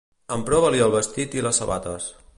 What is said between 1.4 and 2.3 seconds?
i les sabates.